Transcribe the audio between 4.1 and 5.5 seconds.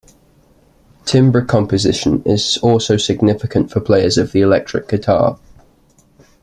of the electric guitar.